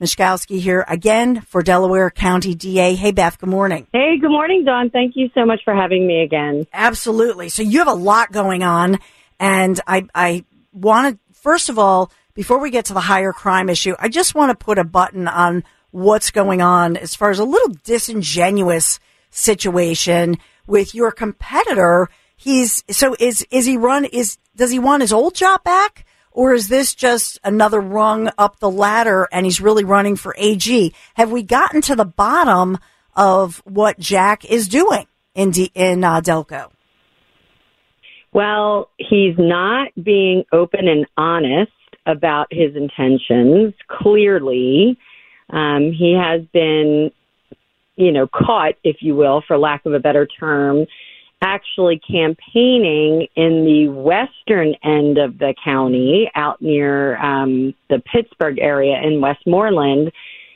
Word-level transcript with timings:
Miscichowski 0.00 0.60
here 0.60 0.84
again 0.88 1.42
for 1.42 1.62
Delaware 1.62 2.10
County 2.10 2.54
DA. 2.54 2.94
Hey, 2.94 3.12
Beth, 3.12 3.38
good 3.38 3.50
morning. 3.50 3.86
Hey, 3.92 4.16
good 4.18 4.30
morning, 4.30 4.64
Dawn. 4.64 4.88
Thank 4.88 5.14
you 5.14 5.28
so 5.34 5.44
much 5.44 5.60
for 5.62 5.74
having 5.74 6.06
me 6.06 6.22
again. 6.22 6.66
Absolutely. 6.72 7.50
So 7.50 7.62
you 7.62 7.78
have 7.80 7.88
a 7.88 7.92
lot 7.92 8.32
going 8.32 8.62
on, 8.62 8.98
and 9.38 9.78
I, 9.86 10.06
I 10.14 10.44
want 10.72 11.14
to, 11.14 11.38
first 11.38 11.68
of 11.68 11.78
all, 11.78 12.10
before 12.32 12.58
we 12.58 12.70
get 12.70 12.86
to 12.86 12.94
the 12.94 13.00
higher 13.00 13.32
crime 13.32 13.68
issue, 13.68 13.94
I 13.98 14.08
just 14.08 14.34
want 14.34 14.50
to 14.50 14.64
put 14.64 14.78
a 14.78 14.84
button 14.84 15.28
on 15.28 15.64
what's 15.90 16.30
going 16.30 16.62
on 16.62 16.96
as 16.96 17.14
far 17.14 17.30
as 17.30 17.38
a 17.38 17.44
little 17.44 17.74
disingenuous 17.84 19.00
situation 19.28 20.38
with 20.66 20.94
your 20.94 21.10
competitor. 21.10 22.08
He's 22.36 22.82
so 22.88 23.14
is 23.20 23.46
is 23.50 23.66
he 23.66 23.76
run 23.76 24.06
is 24.06 24.38
does 24.56 24.70
he 24.70 24.78
want 24.78 25.02
his 25.02 25.12
old 25.12 25.34
job 25.34 25.62
back? 25.62 26.06
Or 26.32 26.54
is 26.54 26.68
this 26.68 26.94
just 26.94 27.38
another 27.42 27.80
rung 27.80 28.30
up 28.38 28.60
the 28.60 28.70
ladder 28.70 29.28
and 29.32 29.44
he's 29.44 29.60
really 29.60 29.84
running 29.84 30.16
for 30.16 30.34
AG? 30.38 30.94
Have 31.14 31.30
we 31.30 31.42
gotten 31.42 31.80
to 31.82 31.96
the 31.96 32.04
bottom 32.04 32.78
of 33.16 33.62
what 33.64 33.98
Jack 33.98 34.44
is 34.44 34.68
doing 34.68 35.06
in, 35.34 35.50
D, 35.50 35.70
in 35.74 36.04
uh, 36.04 36.20
Delco? 36.20 36.70
Well, 38.32 38.90
he's 38.96 39.34
not 39.36 39.88
being 40.00 40.44
open 40.52 40.86
and 40.86 41.06
honest 41.16 41.72
about 42.06 42.46
his 42.50 42.76
intentions. 42.76 43.74
Clearly, 43.88 44.96
um, 45.50 45.92
he 45.92 46.16
has 46.16 46.42
been, 46.52 47.10
you 47.96 48.12
know, 48.12 48.28
caught, 48.28 48.74
if 48.84 48.98
you 49.00 49.16
will, 49.16 49.42
for 49.46 49.58
lack 49.58 49.84
of 49.84 49.94
a 49.94 49.98
better 49.98 50.26
term, 50.26 50.86
actually 51.42 51.98
campaigning 51.98 53.26
in 53.34 53.64
the 53.64 53.88
western 53.88 54.74
end 54.84 55.18
of 55.18 55.38
the 55.38 55.54
county, 55.64 56.30
out 56.34 56.60
near 56.60 57.16
um, 57.18 57.74
the 57.88 58.00
Pittsburgh 58.00 58.58
area 58.58 59.00
in 59.02 59.20
Westmoreland. 59.20 60.12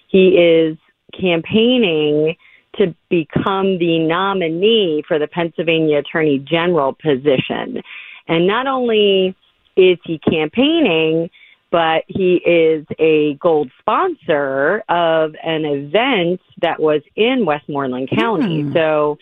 He 0.08 0.36
is 0.36 0.76
campaigning 1.18 2.36
to 2.76 2.94
become 3.08 3.78
the 3.78 3.98
nominee 4.00 5.02
for 5.06 5.18
the 5.18 5.28
Pennsylvania 5.28 5.98
Attorney 5.98 6.38
General 6.38 6.92
position. 6.92 7.82
And 8.26 8.46
not 8.46 8.66
only 8.66 9.36
is 9.76 9.98
he 10.04 10.18
campaigning, 10.18 11.30
but 11.70 12.04
he 12.06 12.34
is 12.36 12.86
a 12.98 13.34
gold 13.34 13.70
sponsor 13.80 14.84
of 14.88 15.34
an 15.42 15.64
event 15.64 16.40
that 16.60 16.80
was 16.80 17.02
in 17.16 17.44
Westmoreland 17.46 18.10
County. 18.10 18.62
Mm. 18.62 18.72
So 18.72 19.18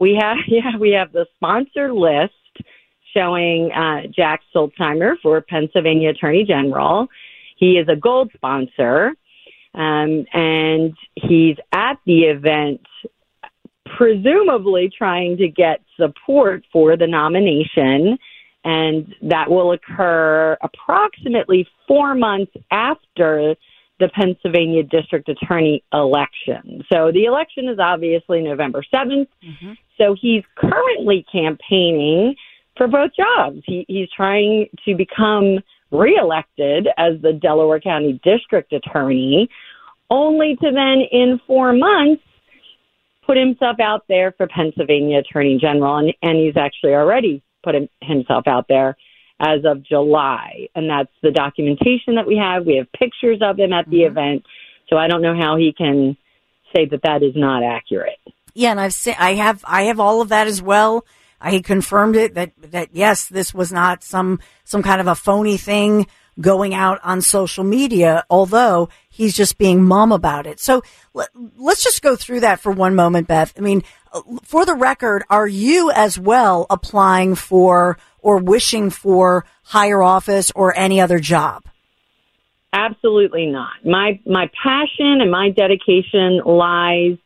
we 0.00 0.18
have 0.20 0.38
yeah 0.48 0.76
we 0.78 0.90
have 0.90 1.12
the 1.12 1.26
sponsor 1.36 1.92
list 1.92 2.32
showing 3.14 3.70
uh, 3.72 4.02
Jack 4.14 4.40
Stollsteimer 4.54 5.14
for 5.22 5.40
Pennsylvania 5.40 6.10
Attorney 6.10 6.44
General. 6.44 7.08
He 7.56 7.72
is 7.72 7.88
a 7.88 7.96
gold 7.96 8.30
sponsor, 8.34 9.14
um, 9.74 10.24
and 10.32 10.94
he's 11.16 11.56
at 11.72 11.98
the 12.06 12.20
event, 12.22 12.80
presumably 13.96 14.90
trying 14.96 15.36
to 15.38 15.48
get 15.48 15.80
support 15.96 16.64
for 16.72 16.96
the 16.96 17.06
nomination. 17.06 18.16
And 18.62 19.14
that 19.22 19.50
will 19.50 19.72
occur 19.72 20.56
approximately 20.62 21.66
four 21.88 22.14
months 22.14 22.52
after 22.70 23.56
the 24.00 24.08
Pennsylvania 24.08 24.82
District 24.82 25.28
Attorney 25.28 25.84
election. 25.92 26.82
So 26.92 27.12
the 27.12 27.26
election 27.26 27.68
is 27.68 27.78
obviously 27.78 28.40
November 28.40 28.82
7th. 28.92 29.28
Mm-hmm. 29.44 29.72
So 29.98 30.16
he's 30.20 30.42
currently 30.56 31.24
campaigning 31.30 32.34
for 32.76 32.88
both 32.88 33.10
jobs. 33.14 33.60
He, 33.66 33.84
he's 33.86 34.08
trying 34.16 34.66
to 34.86 34.96
become 34.96 35.58
reelected 35.90 36.88
as 36.96 37.20
the 37.20 37.32
Delaware 37.32 37.80
County 37.80 38.20
District 38.24 38.72
Attorney, 38.72 39.48
only 40.08 40.56
to 40.56 40.70
then, 40.72 41.02
in 41.12 41.38
four 41.46 41.72
months, 41.72 42.22
put 43.26 43.36
himself 43.36 43.78
out 43.80 44.04
there 44.08 44.32
for 44.32 44.48
Pennsylvania 44.48 45.18
Attorney 45.18 45.58
General. 45.60 45.98
And, 45.98 46.14
and 46.22 46.38
he's 46.38 46.56
actually 46.56 46.94
already 46.94 47.42
put 47.62 47.74
him, 47.74 47.88
himself 48.02 48.44
out 48.46 48.66
there 48.68 48.96
as 49.40 49.64
of 49.64 49.82
July. 49.82 50.68
And 50.74 50.88
that's 50.88 51.10
the 51.22 51.30
documentation 51.30 52.16
that 52.16 52.26
we 52.26 52.36
have. 52.36 52.66
We 52.66 52.76
have 52.76 52.92
pictures 52.92 53.40
of 53.42 53.58
him 53.58 53.72
at 53.72 53.88
the 53.88 54.02
mm-hmm. 54.02 54.18
event. 54.18 54.44
So 54.88 54.96
I 54.96 55.08
don't 55.08 55.22
know 55.22 55.34
how 55.34 55.56
he 55.56 55.72
can 55.76 56.16
say 56.74 56.86
that 56.86 57.02
that 57.02 57.22
is 57.22 57.32
not 57.34 57.62
accurate. 57.64 58.18
Yeah, 58.54 58.72
and 58.72 58.80
I've 58.80 58.94
seen, 58.94 59.14
I 59.18 59.34
have, 59.34 59.64
I 59.66 59.84
have 59.84 59.98
all 59.98 60.20
of 60.20 60.28
that 60.28 60.46
as 60.46 60.60
well. 60.60 61.04
I 61.40 61.60
confirmed 61.60 62.16
it 62.16 62.34
that, 62.34 62.52
that 62.70 62.90
yes, 62.92 63.28
this 63.28 63.54
was 63.54 63.72
not 63.72 64.04
some, 64.04 64.40
some 64.64 64.82
kind 64.82 65.00
of 65.00 65.06
a 65.06 65.14
phony 65.14 65.56
thing 65.56 66.06
going 66.38 66.74
out 66.74 67.00
on 67.02 67.20
social 67.20 67.64
media, 67.64 68.24
although 68.30 68.88
he's 69.08 69.36
just 69.36 69.58
being 69.58 69.82
mum 69.82 70.12
about 70.12 70.46
it. 70.46 70.60
So 70.60 70.82
let, 71.14 71.28
us 71.34 71.82
just 71.82 72.02
go 72.02 72.16
through 72.16 72.40
that 72.40 72.60
for 72.60 72.72
one 72.72 72.94
moment, 72.94 73.28
Beth. 73.28 73.52
I 73.56 73.60
mean, 73.60 73.82
for 74.42 74.64
the 74.64 74.74
record, 74.74 75.24
are 75.30 75.46
you 75.46 75.90
as 75.90 76.18
well 76.18 76.66
applying 76.70 77.34
for 77.34 77.98
or 78.20 78.38
wishing 78.38 78.90
for 78.90 79.44
higher 79.64 80.02
office 80.02 80.52
or 80.54 80.76
any 80.76 81.00
other 81.00 81.18
job? 81.18 81.64
Absolutely 82.72 83.46
not. 83.46 83.84
My 83.84 84.20
my 84.26 84.48
passion 84.62 85.20
and 85.20 85.30
my 85.30 85.50
dedication 85.50 86.40
lies 86.44 87.18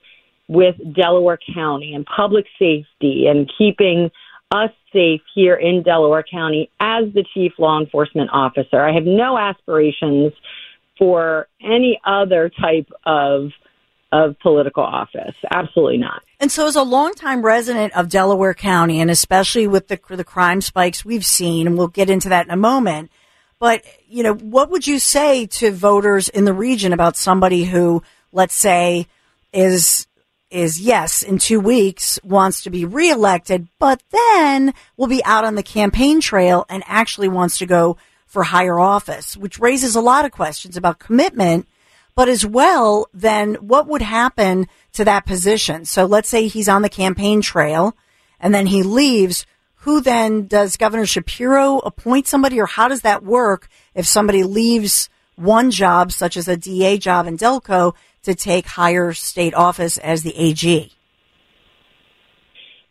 with 0.48 0.76
Delaware 0.94 1.38
County 1.54 1.94
and 1.94 2.06
public 2.06 2.46
safety 2.58 3.26
and 3.26 3.50
keeping 3.58 4.10
us 4.50 4.70
safe 4.93 5.20
here 5.35 5.55
in 5.55 5.82
Delaware 5.82 6.25
County 6.29 6.70
as 6.81 7.05
the 7.12 7.25
chief 7.35 7.52
law 7.58 7.81
enforcement 7.81 8.31
officer. 8.32 8.81
I 8.81 8.93
have 8.93 9.05
no 9.05 9.37
aspirations 9.37 10.32
for 10.99 11.49
any 11.61 12.00
other 12.05 12.50
type 12.61 12.88
of 13.05 13.50
of 14.12 14.38
political 14.38 14.85
office. 14.85 15.35
Absolutely 15.50 15.99
not. 15.99 16.23
And 16.38 16.50
so, 16.52 16.69
as 16.69 16.76
a 16.76 16.82
longtime 16.82 17.43
resident 17.43 17.96
of 17.96 18.08
Delaware 18.08 18.55
County, 18.55 19.00
and 19.00 19.11
especially 19.11 19.67
with 19.67 19.88
the 19.88 19.99
the 20.11 20.25
crime 20.25 20.61
spikes 20.61 21.05
we've 21.05 21.26
seen, 21.26 21.67
and 21.67 21.76
we'll 21.76 21.88
get 21.88 22.08
into 22.08 22.29
that 22.29 22.46
in 22.46 22.52
a 22.52 22.56
moment. 22.56 23.11
But 23.58 23.82
you 24.06 24.23
know, 24.23 24.35
what 24.35 24.70
would 24.70 24.87
you 24.87 25.00
say 25.00 25.46
to 25.46 25.73
voters 25.73 26.29
in 26.29 26.44
the 26.44 26.52
region 26.52 26.93
about 26.93 27.17
somebody 27.17 27.64
who, 27.64 28.05
let's 28.31 28.55
say, 28.55 29.08
is 29.52 30.06
is 30.54 30.80
yes, 30.80 31.22
in 31.22 31.38
two 31.38 31.58
weeks 31.58 32.20
wants 32.22 32.62
to 32.62 32.70
be 32.70 32.84
reelected, 32.84 33.66
but 33.80 34.02
then 34.10 34.72
will 34.96 35.08
be 35.08 35.24
out 35.24 35.44
on 35.44 35.56
the 35.56 35.62
campaign 35.62 36.20
trail 36.20 36.64
and 36.68 36.84
actually 36.86 37.28
wants 37.28 37.58
to 37.58 37.66
go 37.66 37.96
for 38.26 38.44
higher 38.44 38.78
office, 38.78 39.36
which 39.36 39.58
raises 39.58 39.96
a 39.96 40.00
lot 40.00 40.24
of 40.24 40.30
questions 40.30 40.76
about 40.76 41.00
commitment, 41.00 41.66
but 42.14 42.28
as 42.28 42.46
well, 42.46 43.08
then 43.12 43.54
what 43.54 43.88
would 43.88 44.02
happen 44.02 44.68
to 44.92 45.04
that 45.04 45.26
position? 45.26 45.84
So 45.84 46.04
let's 46.04 46.28
say 46.28 46.46
he's 46.46 46.68
on 46.68 46.82
the 46.82 46.88
campaign 46.88 47.40
trail 47.40 47.96
and 48.38 48.54
then 48.54 48.66
he 48.66 48.82
leaves. 48.82 49.46
Who 49.78 50.00
then 50.00 50.46
does 50.46 50.76
Governor 50.76 51.06
Shapiro 51.06 51.78
appoint 51.78 52.26
somebody 52.26 52.60
or 52.60 52.66
how 52.66 52.88
does 52.88 53.02
that 53.02 53.24
work 53.24 53.68
if 53.94 54.06
somebody 54.06 54.44
leaves 54.44 55.10
one 55.36 55.72
job, 55.72 56.12
such 56.12 56.36
as 56.36 56.46
a 56.46 56.56
DA 56.56 56.96
job 56.96 57.26
in 57.26 57.36
Delco, 57.36 57.94
to 58.24 58.34
take 58.34 58.66
higher 58.66 59.12
state 59.12 59.54
office 59.54 59.98
as 59.98 60.22
the 60.22 60.34
AG? 60.36 60.90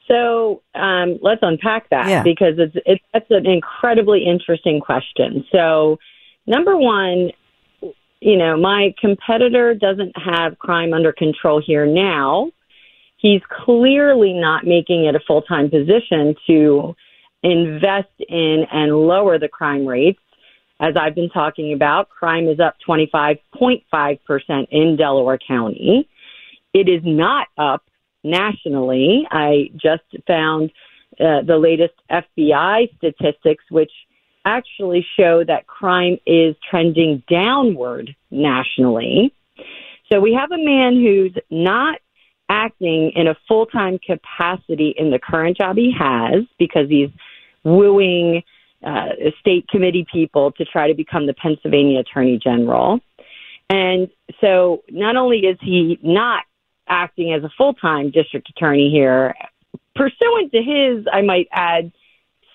So 0.08 0.62
um, 0.76 1.20
let's 1.22 1.40
unpack 1.42 1.90
that 1.90 2.10
Yeah. 2.10 2.24
because 2.24 2.56
it's, 2.58 2.76
it's 2.86 3.04
that's 3.14 3.30
an 3.30 3.46
incredibly 3.46 4.26
interesting 4.26 4.80
question. 4.80 5.46
So 5.52 5.98
number 6.46 6.78
one, 6.78 7.32
you 8.20 8.38
know, 8.38 8.58
my 8.58 8.94
competitor 9.00 9.74
doesn't 9.74 10.14
have 10.18 10.60
crime 10.60 10.94
under 10.94 11.12
control 11.12 11.62
here 11.66 11.86
now. 11.86 12.52
He's 13.18 13.42
clearly 13.50 14.34
not 14.34 14.66
making 14.66 15.06
it 15.06 15.16
a 15.16 15.20
full 15.26 15.42
time 15.42 15.70
position 15.70 16.36
to 16.48 16.96
invest 17.42 18.10
in 18.28 18.66
and 18.72 18.96
lower 19.08 19.40
the 19.40 19.48
crime 19.48 19.86
rates. 19.86 20.20
As 20.84 20.96
I've 21.00 21.16
been 21.16 21.30
talking 21.30 21.72
about, 21.72 22.10
crime 22.10 22.50
is 22.50 22.60
up 22.60 22.76
25.5% 22.86 24.68
in 24.70 24.98
Delaware 24.98 25.38
County. 25.38 26.10
It 26.74 26.90
is 26.90 27.02
not 27.06 27.48
up 27.58 27.86
nationally. 28.22 29.26
I 29.32 29.70
just 29.78 30.04
found 30.28 30.72
uh, 31.22 31.44
the 31.44 31.58
latest 31.58 31.94
FBI 32.12 32.90
statistics, 32.98 33.64
which 33.70 33.94
actually 34.44 35.08
show 35.18 35.46
that 35.46 35.68
crime 35.68 36.18
is 36.28 36.54
trending 36.70 37.24
downward 37.30 38.14
nationally. 38.30 39.34
So 40.12 40.20
we 40.20 40.34
have 40.34 40.52
a 40.52 40.58
man 40.58 40.96
who's 40.96 41.34
not 41.50 42.02
acting 42.50 43.14
in 43.16 43.28
a 43.30 43.38
full 43.48 43.68
time 43.68 44.00
capacity 44.06 44.94
in 44.98 45.12
the 45.12 45.20
current 45.20 45.56
job 45.56 45.78
he 45.78 45.94
has 45.98 46.44
because 46.60 46.90
he's 46.90 47.10
wooing 47.64 48.44
uh, 48.84 49.10
state 49.40 49.68
committee 49.68 50.06
people 50.12 50.52
to 50.54 50.66
try 50.66 50.88
to 50.88 50.94
become 50.94 51.26
the 51.26 51.34
Pennsylvania 51.34 52.00
Attorney 52.00 52.40
General. 52.42 53.00
And 53.70 54.10
so 54.42 54.84
not 54.90 55.16
only 55.16 55.40
is 55.40 55.58
he 55.62 56.00
not 56.02 56.44
acting 56.88 57.34
as 57.34 57.44
a 57.44 57.50
full 57.58 57.74
time 57.74 58.12
district 58.12 58.50
attorney 58.50 58.90
here, 58.92 59.34
pursuant 59.96 60.52
to 60.52 60.62
his, 60.62 61.06
I 61.12 61.22
might 61.22 61.48
add, 61.52 61.92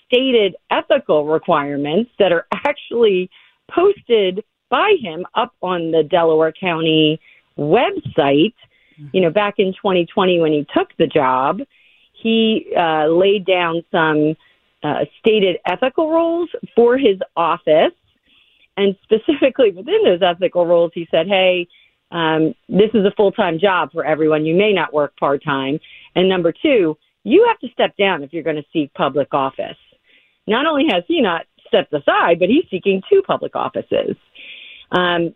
stated 0.06 0.56
ethical 0.70 1.26
requirements 1.26 2.10
that 2.18 2.32
are 2.32 2.46
actually 2.52 3.30
posted 3.70 4.44
by 4.70 4.94
him 5.00 5.26
up 5.34 5.54
on 5.62 5.90
the 5.90 6.02
Delaware 6.02 6.52
County 6.52 7.20
website. 7.58 8.54
You 9.12 9.20
know, 9.20 9.30
back 9.30 9.54
in 9.58 9.72
2020 9.74 10.40
when 10.40 10.52
he 10.52 10.66
took 10.74 10.88
the 10.98 11.06
job, 11.06 11.60
he 12.12 12.72
uh, 12.76 13.06
laid 13.06 13.46
down 13.46 13.84
some 13.92 14.34
uh, 14.82 15.04
stated 15.18 15.58
ethical 15.66 16.10
rules 16.10 16.48
for 16.74 16.96
his 16.96 17.18
office. 17.36 17.92
And 18.76 18.96
specifically 19.02 19.70
within 19.70 20.04
those 20.04 20.22
ethical 20.22 20.66
rules, 20.66 20.92
he 20.94 21.08
said, 21.10 21.26
hey, 21.26 21.66
um, 22.10 22.54
this 22.68 22.90
is 22.94 23.04
a 23.04 23.12
full 23.16 23.32
time 23.32 23.58
job 23.58 23.92
for 23.92 24.04
everyone. 24.04 24.46
You 24.46 24.54
may 24.54 24.72
not 24.72 24.94
work 24.94 25.16
part 25.18 25.42
time. 25.44 25.78
And 26.14 26.28
number 26.28 26.52
two, 26.52 26.96
you 27.24 27.44
have 27.48 27.58
to 27.60 27.68
step 27.72 27.96
down 27.96 28.22
if 28.22 28.32
you're 28.32 28.42
going 28.42 28.56
to 28.56 28.64
seek 28.72 28.94
public 28.94 29.34
office. 29.34 29.76
Not 30.46 30.66
only 30.66 30.86
has 30.90 31.04
he 31.06 31.20
not 31.20 31.44
stepped 31.66 31.92
aside, 31.92 32.38
but 32.38 32.48
he's 32.48 32.64
seeking 32.70 33.02
two 33.10 33.22
public 33.26 33.54
offices. 33.54 34.16
Um, 34.92 35.34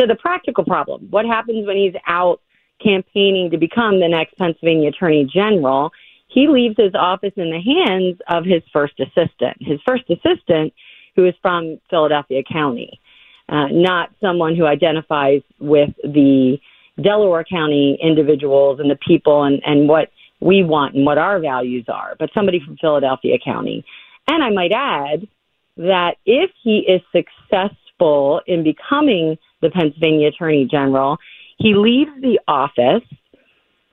so 0.00 0.06
the 0.06 0.16
practical 0.16 0.64
problem, 0.64 1.06
what 1.10 1.24
happens 1.24 1.66
when 1.66 1.76
he's 1.76 1.94
out 2.06 2.40
campaigning 2.82 3.50
to 3.52 3.58
become 3.58 4.00
the 4.00 4.08
next 4.08 4.36
Pennsylvania 4.36 4.88
Attorney 4.88 5.24
General? 5.32 5.92
He 6.34 6.48
leaves 6.48 6.74
his 6.76 6.94
office 6.98 7.32
in 7.36 7.50
the 7.50 7.60
hands 7.60 8.18
of 8.28 8.44
his 8.44 8.62
first 8.72 8.94
assistant. 8.98 9.56
His 9.60 9.78
first 9.86 10.02
assistant, 10.10 10.74
who 11.14 11.26
is 11.26 11.34
from 11.40 11.78
Philadelphia 11.88 12.42
County, 12.42 13.00
uh, 13.48 13.68
not 13.70 14.10
someone 14.20 14.56
who 14.56 14.66
identifies 14.66 15.42
with 15.60 15.90
the 16.02 16.58
Delaware 17.00 17.44
County 17.44 17.96
individuals 18.02 18.80
and 18.80 18.90
the 18.90 18.98
people 19.06 19.44
and, 19.44 19.62
and 19.64 19.88
what 19.88 20.10
we 20.40 20.64
want 20.64 20.96
and 20.96 21.06
what 21.06 21.18
our 21.18 21.38
values 21.38 21.84
are, 21.88 22.16
but 22.18 22.30
somebody 22.34 22.60
from 22.64 22.76
Philadelphia 22.78 23.38
County. 23.42 23.84
And 24.28 24.42
I 24.42 24.50
might 24.50 24.72
add 24.72 25.28
that 25.76 26.16
if 26.26 26.50
he 26.64 26.78
is 26.78 27.00
successful 27.12 28.40
in 28.48 28.64
becoming 28.64 29.38
the 29.62 29.70
Pennsylvania 29.70 30.28
Attorney 30.28 30.66
General, 30.68 31.16
he 31.58 31.74
leaves 31.74 32.10
the 32.20 32.40
office 32.48 33.08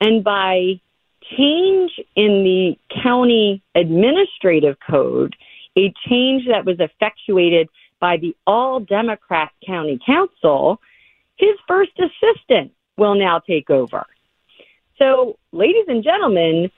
and 0.00 0.24
by 0.24 0.80
change 1.36 1.92
in 2.16 2.44
the 2.44 2.76
county 3.02 3.62
administrative 3.74 4.76
code, 4.88 5.34
a 5.76 5.92
change 6.08 6.46
that 6.48 6.64
was 6.64 6.76
effectuated 6.78 7.68
by 8.00 8.16
the 8.16 8.36
all 8.46 8.80
Democrat 8.80 9.50
county 9.64 9.98
council, 10.04 10.80
his 11.36 11.54
first 11.66 11.92
assistant 11.98 12.72
will 12.96 13.14
now 13.14 13.38
take 13.38 13.70
over. 13.70 14.04
So, 14.98 15.38
ladies 15.52 15.86
and 15.88 16.04
gentlemen, 16.04 16.70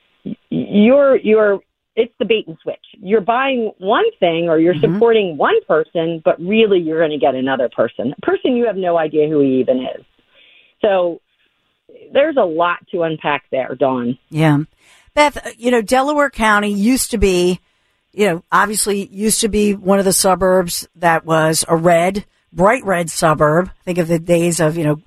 you're 0.50 1.16
you're 1.16 1.60
it's 1.96 2.12
the 2.18 2.24
bait 2.24 2.46
and 2.48 2.56
switch. 2.62 2.84
You're 2.98 3.20
buying 3.20 3.72
one 3.78 4.04
thing 4.18 4.48
or 4.48 4.58
you're 4.58 4.74
mm-hmm. 4.74 4.94
supporting 4.94 5.36
one 5.36 5.62
person, 5.66 6.20
but 6.24 6.40
really 6.40 6.80
you're 6.80 6.98
going 6.98 7.12
to 7.12 7.18
get 7.18 7.34
another 7.34 7.68
person, 7.68 8.14
a 8.16 8.20
person 8.20 8.56
you 8.56 8.66
have 8.66 8.76
no 8.76 8.98
idea 8.98 9.28
who 9.28 9.40
he 9.40 9.60
even 9.60 9.78
is. 9.78 10.04
So 10.82 11.20
there's 12.12 12.36
a 12.36 12.44
lot 12.44 12.86
to 12.92 13.02
unpack 13.02 13.44
there, 13.50 13.74
Dawn. 13.74 14.18
Yeah. 14.30 14.58
Beth, 15.14 15.36
uh, 15.36 15.50
you 15.56 15.70
know, 15.70 15.82
Delaware 15.82 16.30
County 16.30 16.72
used 16.72 17.10
to 17.12 17.18
be, 17.18 17.60
you 18.12 18.26
know, 18.26 18.42
obviously 18.50 19.06
used 19.06 19.40
to 19.40 19.48
be 19.48 19.74
one 19.74 19.98
of 19.98 20.04
the 20.04 20.12
suburbs 20.12 20.88
that 20.96 21.24
was 21.24 21.64
a 21.68 21.76
red, 21.76 22.24
bright 22.52 22.84
red 22.84 23.10
suburb. 23.10 23.70
Think 23.84 23.98
of 23.98 24.08
the 24.08 24.18
days 24.18 24.60
of, 24.60 24.76
you 24.76 24.84
know, 24.84 25.00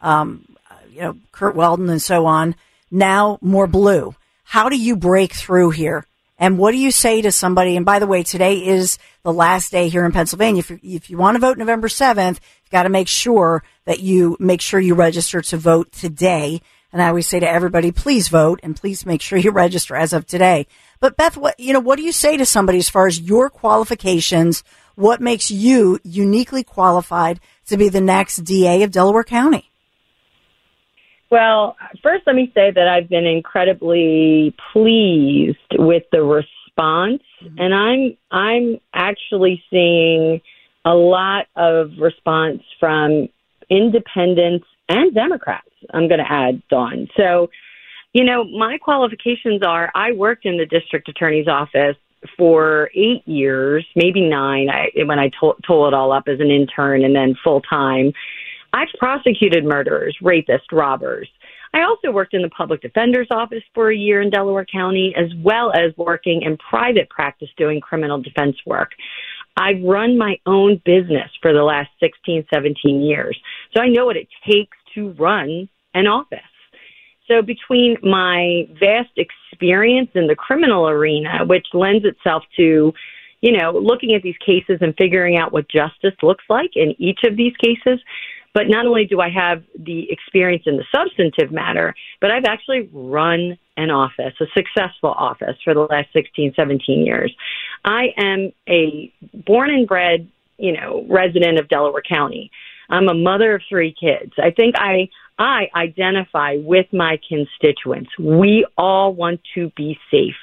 um, 0.00 0.46
you 0.90 1.00
know, 1.00 1.16
Curt 1.32 1.54
Weldon 1.54 1.88
and 1.88 2.02
so 2.02 2.26
on. 2.26 2.54
Now 2.90 3.38
more 3.40 3.66
blue. 3.66 4.14
How 4.44 4.68
do 4.68 4.76
you 4.76 4.96
break 4.96 5.32
through 5.32 5.70
here? 5.70 6.06
And 6.42 6.58
what 6.58 6.72
do 6.72 6.78
you 6.78 6.90
say 6.90 7.22
to 7.22 7.30
somebody? 7.30 7.76
And 7.76 7.86
by 7.86 8.00
the 8.00 8.06
way, 8.08 8.24
today 8.24 8.66
is 8.66 8.98
the 9.22 9.32
last 9.32 9.70
day 9.70 9.88
here 9.88 10.04
in 10.04 10.10
Pennsylvania. 10.10 10.58
If 10.58 10.70
you, 10.70 10.80
if 10.82 11.08
you 11.08 11.16
want 11.16 11.36
to 11.36 11.38
vote 11.38 11.56
November 11.56 11.86
7th, 11.86 12.40
you've 12.40 12.72
got 12.72 12.82
to 12.82 12.88
make 12.88 13.06
sure 13.06 13.62
that 13.84 14.00
you 14.00 14.36
make 14.40 14.60
sure 14.60 14.80
you 14.80 14.96
register 14.96 15.40
to 15.40 15.56
vote 15.56 15.92
today. 15.92 16.60
And 16.92 17.00
I 17.00 17.06
always 17.06 17.28
say 17.28 17.38
to 17.38 17.48
everybody, 17.48 17.92
please 17.92 18.26
vote 18.26 18.58
and 18.64 18.74
please 18.74 19.06
make 19.06 19.22
sure 19.22 19.38
you 19.38 19.50
register 19.52 19.94
as 19.94 20.12
of 20.12 20.26
today. 20.26 20.66
But 20.98 21.16
Beth, 21.16 21.36
what, 21.36 21.60
you 21.60 21.72
know, 21.72 21.78
what 21.78 21.96
do 21.96 22.02
you 22.02 22.10
say 22.10 22.36
to 22.36 22.44
somebody 22.44 22.78
as 22.78 22.88
far 22.88 23.06
as 23.06 23.20
your 23.20 23.48
qualifications? 23.48 24.64
What 24.96 25.20
makes 25.20 25.48
you 25.48 26.00
uniquely 26.02 26.64
qualified 26.64 27.38
to 27.66 27.76
be 27.76 27.88
the 27.88 28.00
next 28.00 28.38
DA 28.38 28.82
of 28.82 28.90
Delaware 28.90 29.22
County? 29.22 29.71
Well, 31.32 31.76
first, 32.02 32.24
let 32.26 32.36
me 32.36 32.52
say 32.54 32.70
that 32.70 32.86
I've 32.86 33.08
been 33.08 33.24
incredibly 33.24 34.54
pleased 34.70 35.56
with 35.78 36.02
the 36.12 36.22
response, 36.22 37.22
mm-hmm. 37.42 37.58
and 37.58 37.74
I'm 37.74 38.18
I'm 38.30 38.78
actually 38.92 39.62
seeing 39.70 40.42
a 40.84 40.92
lot 40.92 41.46
of 41.56 41.92
response 41.98 42.60
from 42.78 43.30
independents 43.70 44.66
and 44.90 45.14
Democrats. 45.14 45.70
I'm 45.94 46.06
going 46.06 46.20
to 46.20 46.30
add, 46.30 46.62
Dawn. 46.68 47.08
So, 47.16 47.48
you 48.12 48.24
know, 48.24 48.44
my 48.44 48.76
qualifications 48.76 49.62
are 49.66 49.90
I 49.94 50.12
worked 50.12 50.44
in 50.44 50.58
the 50.58 50.66
district 50.66 51.08
attorney's 51.08 51.48
office 51.48 51.96
for 52.36 52.90
eight 52.94 53.26
years, 53.26 53.86
maybe 53.96 54.20
nine, 54.20 54.68
I, 54.68 54.90
when 55.04 55.18
I 55.18 55.30
told, 55.40 55.56
told 55.66 55.92
it 55.92 55.96
all 55.96 56.12
up 56.12 56.24
as 56.26 56.40
an 56.40 56.50
intern 56.50 57.04
and 57.04 57.16
then 57.16 57.36
full 57.42 57.62
time. 57.62 58.12
I've 58.72 58.88
prosecuted 58.98 59.64
murderers, 59.64 60.16
rapists, 60.22 60.72
robbers. 60.72 61.28
I 61.74 61.82
also 61.82 62.10
worked 62.10 62.34
in 62.34 62.42
the 62.42 62.50
public 62.50 62.82
defender's 62.82 63.28
office 63.30 63.62
for 63.74 63.90
a 63.90 63.96
year 63.96 64.20
in 64.20 64.30
Delaware 64.30 64.66
County, 64.66 65.14
as 65.16 65.30
well 65.42 65.72
as 65.72 65.96
working 65.96 66.42
in 66.42 66.56
private 66.58 67.08
practice 67.08 67.48
doing 67.56 67.80
criminal 67.80 68.20
defense 68.20 68.56
work. 68.66 68.90
I've 69.56 69.82
run 69.82 70.16
my 70.16 70.38
own 70.46 70.80
business 70.84 71.30
for 71.40 71.52
the 71.52 71.62
last 71.62 71.90
16, 72.00 72.46
17 72.52 73.02
years. 73.02 73.38
So 73.74 73.82
I 73.82 73.88
know 73.88 74.06
what 74.06 74.16
it 74.16 74.28
takes 74.46 74.76
to 74.94 75.12
run 75.12 75.68
an 75.94 76.06
office. 76.06 76.40
So 77.28 77.42
between 77.42 77.96
my 78.02 78.68
vast 78.80 79.16
experience 79.16 80.10
in 80.14 80.26
the 80.26 80.34
criminal 80.34 80.88
arena, 80.88 81.44
which 81.46 81.66
lends 81.72 82.04
itself 82.04 82.42
to, 82.56 82.92
you 83.40 83.52
know, 83.56 83.72
looking 83.72 84.14
at 84.14 84.22
these 84.22 84.36
cases 84.44 84.78
and 84.80 84.94
figuring 84.98 85.36
out 85.36 85.52
what 85.52 85.70
justice 85.70 86.14
looks 86.22 86.44
like 86.48 86.70
in 86.74 86.94
each 86.98 87.20
of 87.24 87.36
these 87.36 87.54
cases, 87.56 88.00
but 88.54 88.68
not 88.68 88.86
only 88.86 89.06
do 89.06 89.20
I 89.20 89.30
have 89.30 89.62
the 89.78 90.10
experience 90.10 90.64
in 90.66 90.76
the 90.76 90.84
substantive 90.94 91.52
matter, 91.52 91.94
but 92.20 92.30
I've 92.30 92.44
actually 92.44 92.88
run 92.92 93.58
an 93.76 93.90
office, 93.90 94.34
a 94.40 94.46
successful 94.54 95.10
office 95.10 95.56
for 95.64 95.72
the 95.72 95.80
last 95.80 96.08
16, 96.12 96.52
17 96.54 97.06
years. 97.06 97.34
I 97.84 98.08
am 98.18 98.52
a 98.68 99.12
born 99.46 99.70
and 99.70 99.88
bred 99.88 100.28
you 100.62 100.72
know, 100.72 101.04
resident 101.10 101.58
of 101.58 101.68
Delaware 101.68 102.02
County. 102.02 102.50
I'm 102.88 103.08
a 103.08 103.14
mother 103.14 103.56
of 103.56 103.62
three 103.68 103.94
kids. 103.98 104.32
I 104.38 104.50
think 104.50 104.76
I 104.78 105.08
I 105.38 105.68
identify 105.74 106.56
with 106.56 106.86
my 106.92 107.18
constituents. 107.28 108.10
We 108.18 108.64
all 108.78 109.12
want 109.12 109.40
to 109.54 109.72
be 109.76 109.98
safe. 110.10 110.36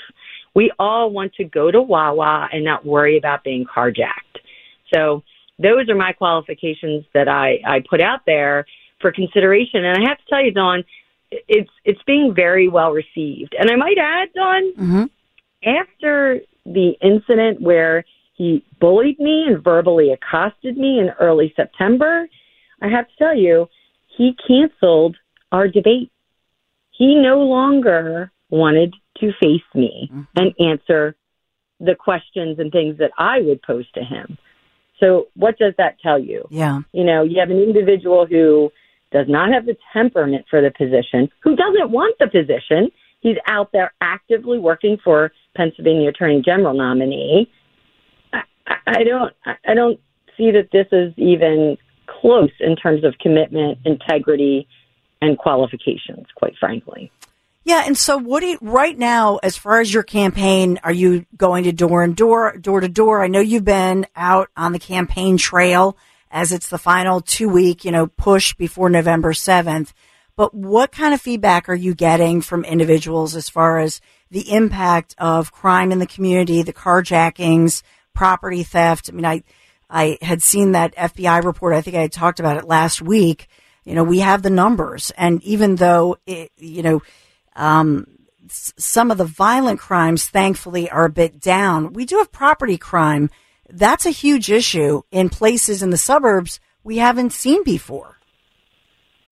We 0.56 0.72
all 0.78 1.12
want 1.12 1.34
to 1.36 1.46
go 1.46 1.72
to 1.72 1.82
Wawa 1.82 2.50
and 2.52 2.66
not 2.66 2.86
worry 2.86 3.18
about 3.18 3.44
being 3.44 3.66
carjacked. 3.66 4.42
So 4.94 5.24
those 5.60 5.90
are 5.90 5.96
my 5.96 6.14
qualifications 6.14 7.06
that 7.14 7.28
I, 7.28 7.60
I 7.68 7.84
put 7.88 8.02
out 8.02 8.22
there 8.26 8.66
for 9.02 9.12
consideration. 9.12 9.86
And 9.86 9.98
I 10.04 10.10
have 10.10 10.18
to 10.18 10.24
tell 10.30 10.44
you, 10.44 10.52
Dawn, 10.52 10.84
it's 11.32 11.70
it's 11.86 12.02
being 12.08 12.34
very 12.34 12.68
well 12.70 12.92
received. 12.92 13.56
And 13.60 13.70
I 13.70 13.76
might 13.76 13.98
add, 13.98 14.30
Dawn, 14.34 14.74
Mm-hmm. 14.74 15.04
after 15.82 16.40
the 16.66 16.94
incident 17.02 17.62
where 17.62 18.06
he 18.34 18.64
bullied 18.80 19.20
me 19.20 19.46
and 19.48 19.64
verbally 19.64 20.12
accosted 20.12 20.78
me 20.78 21.00
in 21.00 21.10
early 21.20 21.54
September, 21.56 22.28
I 22.82 22.88
have 22.88 23.08
to 23.08 23.16
tell 23.18 23.36
you, 23.36 23.68
he 24.18 24.36
canceled 24.48 25.18
our 25.52 25.68
debate. 25.68 26.12
He 26.92 27.16
no 27.16 27.40
longer 27.42 28.32
wanted 28.50 28.94
to 29.18 29.32
face 29.42 29.62
me 29.76 30.10
and 30.36 30.54
answer 30.60 31.16
the 31.80 31.96
questions 31.96 32.60
and 32.60 32.72
things 32.72 32.98
that 32.98 33.12
I 33.18 33.42
would 33.42 33.62
pose 33.62 33.90
to 33.94 34.02
him. 34.04 34.38
So, 35.00 35.28
what 35.36 35.58
does 35.58 35.74
that 35.78 36.00
tell 36.02 36.20
you? 36.20 36.46
Yeah. 36.50 36.82
You 36.92 37.04
know, 37.04 37.24
you 37.24 37.40
have 37.40 37.50
an 37.50 37.60
individual 37.60 38.26
who 38.26 38.72
does 39.12 39.28
not 39.28 39.52
have 39.52 39.66
the 39.66 39.78
temperament 39.94 40.46
for 40.50 40.62
the 40.62 40.72
position, 40.72 41.30
who 41.42 41.56
doesn't 41.56 41.92
want 41.92 42.16
the 42.20 42.28
position. 42.28 42.92
He's 43.22 43.38
out 43.48 43.72
there 43.74 43.94
actively 44.02 44.60
working 44.60 44.98
for 45.04 45.32
Pennsylvania 45.56 46.10
Attorney 46.10 46.42
General 46.44 46.74
nominee. 46.74 47.52
I, 48.32 48.42
I, 48.88 49.04
don't, 49.04 49.34
I 49.66 49.74
don't 49.74 50.00
see 50.38 50.52
that 50.52 50.70
this 50.72 50.88
is 50.92 51.14
even 51.18 51.78
close 52.08 52.52
in 52.60 52.76
terms 52.76 53.04
of 53.04 53.16
commitment, 53.20 53.80
integrity, 53.86 54.68
and 55.22 55.38
qualifications. 55.38 56.28
Quite 56.36 56.54
frankly. 56.60 57.12
Yeah, 57.70 57.84
and 57.86 57.96
so 57.96 58.18
what 58.18 58.40
do 58.40 58.48
you, 58.48 58.58
right 58.62 58.98
now, 58.98 59.38
as 59.44 59.56
far 59.56 59.80
as 59.80 59.94
your 59.94 60.02
campaign, 60.02 60.80
are 60.84 60.92
you 60.92 61.28
going 61.38 61.66
to 61.66 61.72
door 61.72 62.02
and 62.02 62.16
door, 62.16 62.58
door 62.58 62.80
to 62.80 62.90
door? 62.90 63.24
I 63.24 63.28
know 63.28 63.42
you've 63.42 63.64
been 63.64 64.08
out 64.16 64.50
on 64.58 64.72
the 64.72 64.80
campaign 64.80 65.38
trail 65.38 65.96
as 66.32 66.52
it's 66.52 66.70
the 66.70 66.80
final 66.80 67.22
two 67.22 67.48
week, 67.48 67.86
you 67.86 67.92
know, 67.92 68.08
push 68.08 68.56
before 68.56 68.90
November 68.90 69.34
7th. 69.34 69.94
But 70.36 70.52
what 70.52 70.92
kind 70.92 71.14
of 71.14 71.22
feedback 71.22 71.70
are 71.70 71.76
you 71.76 71.94
getting 71.94 72.42
from 72.42 72.66
individuals 72.66 73.36
as 73.36 73.50
far 73.50 73.78
as 73.78 74.02
the 74.32 74.52
impact 74.52 75.14
of 75.20 75.52
crime 75.52 75.92
in 75.92 76.00
the 76.00 76.08
community, 76.08 76.64
the 76.64 76.74
carjackings, 76.74 77.84
property 78.16 78.64
theft? 78.64 79.12
I 79.12 79.14
mean, 79.16 79.26
I, 79.26 79.44
I 79.92 80.18
had 80.24 80.42
seen 80.42 80.72
that 80.72 80.96
FBI 80.96 81.44
report. 81.44 81.76
I 81.76 81.82
think 81.82 81.96
I 81.96 82.02
had 82.02 82.12
talked 82.12 82.40
about 82.40 82.58
it 82.58 82.66
last 82.66 83.00
week. 83.00 83.48
You 83.84 83.94
know, 83.94 84.04
we 84.04 84.22
have 84.22 84.42
the 84.42 84.50
numbers. 84.50 85.12
And 85.12 85.40
even 85.44 85.76
though 85.76 86.18
it, 86.26 86.52
you 86.58 86.82
know, 86.82 87.04
um, 87.56 88.08
some 88.50 89.12
of 89.12 89.18
the 89.18 89.26
violent 89.26 89.80
crimes, 89.80 90.28
thankfully, 90.28 90.90
are 90.90 91.06
a 91.06 91.10
bit 91.10 91.40
down. 91.40 91.94
We 91.94 92.06
do 92.06 92.18
have 92.18 92.32
property 92.32 92.78
crime. 92.78 93.30
That's 93.70 94.06
a 94.06 94.12
huge 94.12 94.50
issue 94.52 95.04
in 95.12 95.30
places 95.30 95.84
in 95.84 95.90
the 95.90 95.98
suburbs 95.98 96.60
we 96.84 96.98
haven't 96.98 97.34
seen 97.34 97.64
before. 97.64 98.19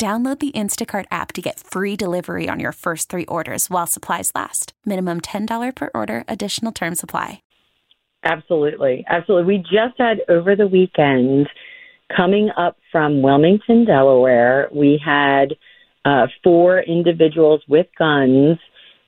Download 0.00 0.38
the 0.38 0.52
Instacart 0.52 1.04
app 1.10 1.34
to 1.34 1.42
get 1.42 1.60
free 1.60 1.94
delivery 1.94 2.48
on 2.48 2.58
your 2.58 2.72
first 2.72 3.10
three 3.10 3.26
orders 3.26 3.68
while 3.68 3.86
supplies 3.86 4.32
last. 4.34 4.72
Minimum 4.86 5.20
$10 5.20 5.76
per 5.76 5.90
order, 5.92 6.24
additional 6.26 6.72
term 6.72 6.94
supply. 6.94 7.42
Absolutely. 8.24 9.04
Absolutely. 9.06 9.58
We 9.58 9.58
just 9.58 9.98
had 9.98 10.22
over 10.26 10.56
the 10.56 10.66
weekend 10.66 11.50
coming 12.16 12.48
up 12.56 12.78
from 12.90 13.20
Wilmington, 13.20 13.84
Delaware, 13.84 14.70
we 14.74 14.98
had 15.04 15.54
uh, 16.06 16.28
four 16.42 16.80
individuals 16.80 17.62
with 17.68 17.86
guns 17.98 18.56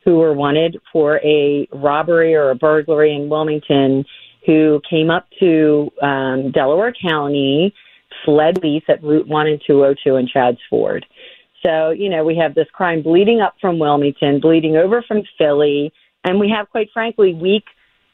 who 0.04 0.18
were 0.18 0.34
wanted 0.34 0.76
for 0.92 1.20
a 1.24 1.66
robbery 1.72 2.34
or 2.34 2.50
a 2.50 2.54
burglary 2.54 3.14
in 3.14 3.30
Wilmington 3.30 4.04
who 4.44 4.82
came 4.90 5.08
up 5.08 5.26
to 5.40 5.90
um, 6.02 6.50
Delaware 6.52 6.92
County, 6.92 7.72
fled 8.24 8.60
police 8.60 8.84
at 8.88 9.02
Route 9.02 9.28
1 9.28 9.46
and 9.46 9.60
202 9.66 10.16
in 10.16 10.28
Chadds 10.28 10.58
Ford. 10.68 11.06
So, 11.62 11.90
you 11.90 12.08
know, 12.08 12.24
we 12.24 12.36
have 12.36 12.54
this 12.54 12.66
crime 12.72 13.02
bleeding 13.02 13.40
up 13.40 13.54
from 13.60 13.78
Wilmington, 13.78 14.40
bleeding 14.40 14.76
over 14.76 15.02
from 15.06 15.22
Philly, 15.38 15.92
and 16.24 16.40
we 16.40 16.52
have, 16.56 16.68
quite 16.70 16.88
frankly, 16.92 17.34
weak 17.34 17.64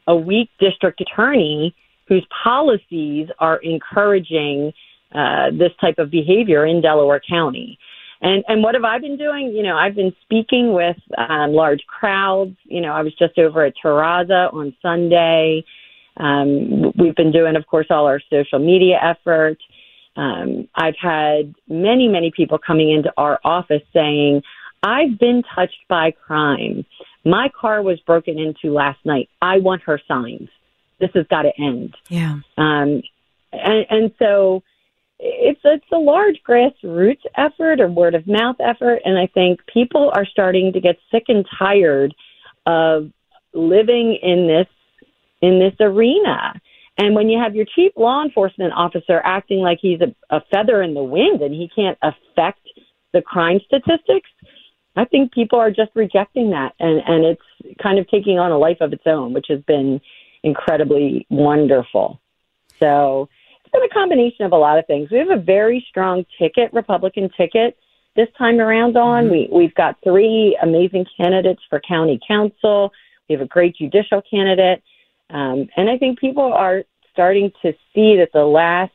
a 0.06 0.16
weak 0.16 0.48
district 0.58 1.00
attorney 1.00 1.74
whose 2.08 2.26
policies 2.42 3.28
are 3.38 3.58
encouraging 3.58 4.72
uh, 5.14 5.50
this 5.52 5.72
type 5.80 5.98
of 5.98 6.10
behavior 6.10 6.64
in 6.66 6.80
Delaware 6.80 7.20
County. 7.28 7.78
And 8.20 8.42
and 8.48 8.62
what 8.62 8.74
have 8.74 8.84
I 8.84 8.98
been 8.98 9.16
doing? 9.16 9.52
You 9.54 9.62
know, 9.62 9.76
I've 9.76 9.94
been 9.94 10.12
speaking 10.22 10.72
with 10.72 10.96
um, 11.16 11.52
large 11.52 11.84
crowds. 11.86 12.56
You 12.64 12.80
know, 12.80 12.92
I 12.92 13.02
was 13.02 13.14
just 13.16 13.38
over 13.38 13.64
at 13.64 13.74
Terraza 13.80 14.52
on 14.52 14.74
Sunday. 14.82 15.64
Um, 16.16 16.92
we've 16.98 17.14
been 17.14 17.30
doing, 17.30 17.54
of 17.54 17.66
course, 17.66 17.86
all 17.90 18.06
our 18.06 18.20
social 18.28 18.58
media 18.58 18.98
effort. 19.00 19.58
Um, 20.16 20.68
I've 20.74 20.96
had 21.00 21.54
many, 21.68 22.08
many 22.08 22.30
people 22.30 22.58
coming 22.58 22.90
into 22.90 23.12
our 23.16 23.38
office 23.44 23.82
saying, 23.92 24.42
I've 24.82 25.18
been 25.18 25.42
touched 25.54 25.86
by 25.88 26.12
crime. 26.12 26.84
My 27.24 27.50
car 27.60 27.82
was 27.82 28.00
broken 28.00 28.38
into 28.38 28.72
last 28.72 28.98
night. 29.04 29.28
I 29.42 29.58
want 29.58 29.82
her 29.82 30.00
signs. 30.08 30.48
This 30.98 31.10
has 31.14 31.26
got 31.28 31.42
to 31.42 31.52
end. 31.58 31.96
Yeah. 32.08 32.40
Um, 32.56 33.02
and, 33.52 33.86
and 33.90 34.12
so 34.18 34.62
it's 35.20 35.60
it's 35.64 35.84
a 35.92 35.98
large 35.98 36.40
grassroots 36.48 37.22
effort 37.36 37.80
or 37.80 37.88
word 37.88 38.14
of 38.14 38.26
mouth 38.26 38.56
effort, 38.60 39.02
and 39.04 39.18
I 39.18 39.26
think 39.26 39.60
people 39.72 40.12
are 40.14 40.26
starting 40.26 40.72
to 40.72 40.80
get 40.80 40.96
sick 41.10 41.24
and 41.28 41.44
tired 41.58 42.14
of 42.66 43.10
living 43.52 44.18
in 44.22 44.46
this 44.46 44.68
in 45.40 45.58
this 45.58 45.74
arena. 45.80 46.60
And 46.98 47.14
when 47.14 47.28
you 47.28 47.38
have 47.40 47.54
your 47.54 47.64
chief 47.64 47.92
law 47.96 48.22
enforcement 48.24 48.72
officer 48.74 49.20
acting 49.24 49.60
like 49.60 49.78
he's 49.80 50.00
a, 50.00 50.14
a 50.34 50.40
feather 50.52 50.82
in 50.82 50.94
the 50.94 51.02
wind 51.02 51.40
and 51.40 51.54
he 51.54 51.70
can't 51.74 51.96
affect 52.02 52.60
the 53.12 53.22
crime 53.22 53.60
statistics, 53.64 54.28
I 54.96 55.04
think 55.04 55.32
people 55.32 55.60
are 55.60 55.70
just 55.70 55.92
rejecting 55.94 56.50
that, 56.50 56.74
and 56.80 57.00
and 57.06 57.24
it's 57.24 57.78
kind 57.80 58.00
of 58.00 58.08
taking 58.08 58.38
on 58.38 58.50
a 58.50 58.58
life 58.58 58.78
of 58.80 58.92
its 58.92 59.04
own, 59.06 59.32
which 59.32 59.46
has 59.48 59.60
been 59.62 60.00
incredibly 60.42 61.24
wonderful. 61.30 62.20
So 62.80 63.28
it's 63.60 63.70
been 63.72 63.82
a 63.82 63.94
combination 63.94 64.44
of 64.44 64.52
a 64.52 64.56
lot 64.56 64.78
of 64.78 64.86
things. 64.86 65.08
We 65.10 65.18
have 65.18 65.30
a 65.30 65.40
very 65.40 65.86
strong 65.88 66.24
ticket, 66.38 66.72
Republican 66.72 67.30
ticket, 67.36 67.76
this 68.16 68.28
time 68.36 68.58
around. 68.58 68.96
On 68.96 69.24
mm-hmm. 69.24 69.32
we 69.32 69.48
we've 69.52 69.74
got 69.74 69.96
three 70.02 70.58
amazing 70.60 71.06
candidates 71.16 71.62
for 71.70 71.80
county 71.86 72.18
council. 72.26 72.90
We 73.28 73.34
have 73.34 73.42
a 73.42 73.46
great 73.46 73.76
judicial 73.76 74.20
candidate, 74.28 74.82
um, 75.30 75.68
and 75.76 75.90
I 75.90 75.98
think 75.98 76.18
people 76.18 76.52
are 76.52 76.84
starting 77.12 77.50
to 77.62 77.72
see 77.94 78.16
that 78.16 78.30
the 78.32 78.44
last 78.44 78.92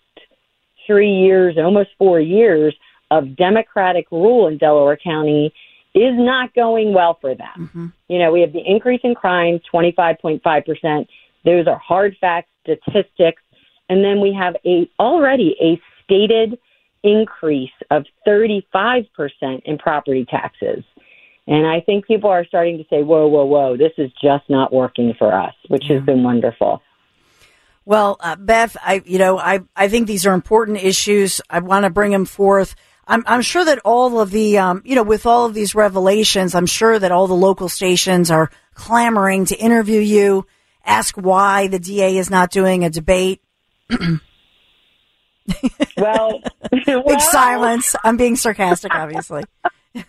three 0.88 1.12
years, 1.12 1.58
almost 1.58 1.90
four 1.98 2.20
years 2.20 2.76
of 3.12 3.36
Democratic 3.36 4.08
rule 4.12 4.48
in 4.48 4.58
Delaware 4.58 4.98
County 4.98 5.54
is 5.94 6.14
not 6.16 6.54
going 6.56 6.94
well 6.94 7.18
for 7.22 7.36
them. 7.36 7.94
You 8.08 8.20
know, 8.20 8.32
we 8.32 8.42
have 8.42 8.54
the 8.54 8.64
increase 8.66 9.02
in 9.04 9.14
crime, 9.14 9.60
25.5%. 9.72 11.08
Those 11.46 11.68
are 11.68 11.78
hard 11.78 12.16
facts, 12.20 12.50
statistics. 12.64 13.42
And 13.90 14.04
then 14.04 14.20
we 14.20 14.34
have 14.34 14.56
a 14.66 14.90
already 15.00 15.56
a 15.62 15.80
stated 16.04 16.58
increase 17.04 17.72
of 17.92 18.06
35% 18.26 19.06
in 19.66 19.78
property 19.78 20.26
taxes. 20.26 20.84
And 21.48 21.68
I 21.68 21.82
think 21.82 22.06
people 22.08 22.30
are 22.30 22.46
starting 22.46 22.78
to 22.78 22.86
say, 22.90 23.04
whoa, 23.04 23.28
whoa, 23.28 23.46
whoa, 23.46 23.78
this 23.78 23.92
is 23.98 24.12
just 24.22 24.50
not 24.50 24.72
working 24.72 25.14
for 25.18 25.34
us, 25.34 25.54
which 25.68 25.86
has 25.90 26.02
been 26.04 26.24
wonderful. 26.24 26.82
Well, 27.86 28.16
uh, 28.22 28.38
Beth, 28.38 28.78
I, 28.82 29.02
you 29.06 29.20
know, 29.20 29.38
I, 29.38 29.60
I 29.76 29.90
think 29.90 30.08
these 30.08 30.26
are 30.26 30.34
important 30.34 30.82
issues. 30.82 31.42
I 31.50 31.60
want 31.60 31.84
to 31.84 31.90
bring 31.90 32.12
them 32.12 32.26
forth. 32.26 32.76
I'm, 33.06 33.24
I'm 33.28 33.42
sure 33.42 33.66
that 33.66 33.80
all 33.84 34.22
of 34.22 34.32
the, 34.32 34.58
um, 34.58 34.82
you 34.86 34.96
know, 34.96 35.04
with 35.04 35.26
all 35.26 35.46
of 35.46 35.54
these 35.54 35.76
revelations, 35.76 36.56
I'm 36.56 36.66
sure 36.66 36.98
that 36.98 37.12
all 37.12 37.28
the 37.28 37.34
local 37.34 37.68
stations 37.68 38.32
are 38.32 38.50
clamoring 38.74 39.46
to 39.48 39.58
interview 39.58 40.00
you, 40.00 40.46
ask 40.86 41.16
why 41.16 41.68
the 41.68 41.80
DA 41.80 42.18
is 42.18 42.30
not 42.30 42.52
doing 42.52 42.86
a 42.86 42.90
debate. 42.90 43.42
Well, 45.98 46.40
Big 46.72 46.84
well, 47.06 47.20
silence. 47.20 47.96
I'm 48.04 48.18
being 48.18 48.36
sarcastic, 48.36 48.94
obviously. 48.96 49.44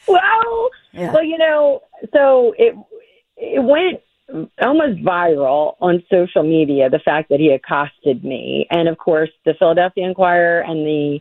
Well, 0.08 0.70
Yeah. 0.92 1.12
well, 1.12 1.24
you 1.24 1.38
know, 1.38 1.82
so 2.12 2.54
it 2.58 2.74
it 3.36 3.62
went 3.62 4.00
almost 4.62 5.02
viral 5.04 5.74
on 5.80 6.02
social 6.10 6.42
media. 6.42 6.88
The 6.88 6.98
fact 6.98 7.28
that 7.30 7.40
he 7.40 7.50
accosted 7.50 8.24
me, 8.24 8.66
and 8.70 8.88
of 8.88 8.98
course, 8.98 9.30
the 9.44 9.54
Philadelphia 9.58 10.06
Inquirer 10.06 10.60
and 10.60 10.86
the 10.86 11.20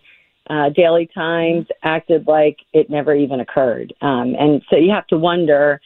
uh, 0.50 0.70
Daily 0.70 1.10
Times 1.14 1.68
acted 1.84 2.28
like 2.28 2.58
it 2.74 2.90
never 2.90 3.16
even 3.16 3.40
occurred. 3.40 3.94
Um, 4.02 4.36
and 4.38 4.62
so 4.70 4.76
you 4.78 4.92
have 4.92 5.08
to 5.08 5.18
wonder 5.18 5.82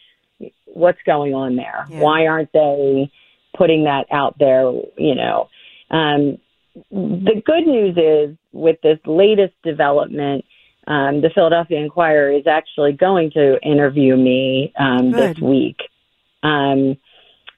what's 0.65 1.01
going 1.05 1.33
on 1.33 1.55
there. 1.55 1.85
Yeah. 1.89 2.01
Why 2.01 2.27
aren't 2.27 2.51
they 2.53 3.11
putting 3.55 3.83
that 3.85 4.05
out 4.11 4.37
there? 4.39 4.71
You 4.97 5.15
know, 5.15 5.49
um, 5.91 6.37
the 6.91 7.41
good 7.45 7.65
news 7.65 7.97
is 7.97 8.37
with 8.51 8.77
this 8.81 8.99
latest 9.05 9.53
development, 9.63 10.45
um, 10.87 11.21
the 11.21 11.29
Philadelphia 11.29 11.79
Inquirer 11.79 12.31
is 12.31 12.47
actually 12.47 12.93
going 12.93 13.31
to 13.31 13.59
interview 13.61 14.15
me 14.15 14.73
um, 14.79 15.11
this 15.11 15.37
week. 15.39 15.77
Um, 16.43 16.97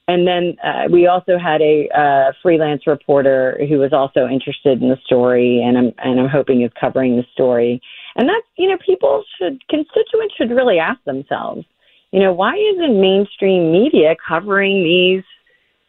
and 0.08 0.26
then 0.26 0.58
uh, 0.64 0.90
we 0.92 1.06
also 1.06 1.38
had 1.38 1.62
a 1.62 1.88
uh, 1.96 2.32
freelance 2.42 2.88
reporter 2.88 3.64
who 3.70 3.78
was 3.78 3.94
also 3.94 4.28
interested 4.28 4.82
in 4.82 4.90
the 4.90 4.98
story, 5.06 5.62
and 5.64 5.78
I'm 5.78 5.94
and 6.00 6.20
I'm 6.20 6.28
hoping 6.28 6.64
is 6.64 6.72
covering 6.80 7.16
the 7.16 7.26
story. 7.32 7.80
And 8.16 8.28
that's 8.28 8.46
you 8.58 8.68
know 8.68 8.78
people 8.84 9.24
should 9.38 9.62
constituents 9.68 10.34
should 10.36 10.50
really 10.50 10.80
ask 10.80 11.04
themselves, 11.04 11.64
you 12.12 12.20
know, 12.20 12.34
why 12.34 12.56
isn't 12.56 13.00
mainstream 13.00 13.72
media 13.72 14.16
covering 14.28 14.84
these 14.84 15.24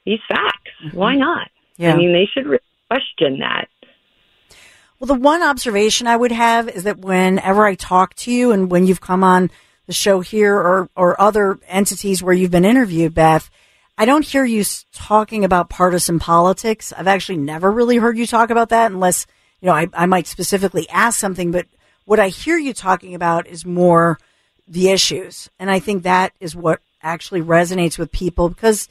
these 0.05 0.21
facts? 0.29 0.93
Why 0.93 1.17
not? 1.17 1.49
Yeah. 1.79 1.95
I 1.95 1.97
mean, 1.97 2.13
they 2.13 2.27
should 2.27 2.47
really 2.47 2.63
question 2.91 3.39
that. 3.39 3.69
Well, 5.01 5.07
the 5.07 5.15
one 5.15 5.43
observation 5.43 6.07
I 6.07 6.17
would 6.17 6.31
have 6.31 6.69
is 6.69 6.83
that 6.83 6.99
whenever 6.99 7.65
I 7.65 7.75
talk 7.75 8.15
to 8.17 8.31
you 8.31 8.53
and 8.53 8.71
when 8.71 8.87
you've 8.87 9.01
come 9.01 9.25
on 9.25 9.51
the 9.87 9.95
show 9.95 10.21
here 10.21 10.55
or, 10.55 10.91
or 10.95 11.19
other 11.19 11.59
entities 11.67 12.23
where 12.23 12.35
you've 12.35 12.51
been 12.51 12.67
interviewed, 12.67 13.15
Beth, 13.15 13.49
I 13.97 14.05
don't 14.05 14.27
hear 14.27 14.45
you 14.45 14.63
talking 14.93 15.43
about 15.43 15.71
partisan 15.71 16.19
politics. 16.19 16.93
I've 16.95 17.07
actually 17.07 17.39
never 17.39 17.71
really 17.71 17.97
heard 17.97 18.19
you 18.19 18.27
talk 18.27 18.51
about 18.51 18.69
that 18.69 18.93
unless, 18.93 19.27
you 19.63 19.69
know, 19.69 19.73
I, 19.73 19.89
I 19.95 20.05
might 20.05 20.27
specifically 20.27 20.87
ask 20.91 21.19
something, 21.19 21.51
but 21.51 21.67
what 22.05 22.21
I 22.21 22.29
hear 22.29 22.59
you 22.59 22.75
talking 22.75 23.15
about 23.15 23.47
is 23.47 23.65
more 23.65 24.19
the 24.69 24.91
issues. 24.91 25.49
And 25.59 25.71
I 25.71 25.79
think 25.79 26.03
that 26.03 26.35
is 26.41 26.55
what 26.55 26.81
actually 27.03 27.41
resonates 27.41 27.99
with 27.99 28.13
people 28.13 28.51
because 28.51 28.87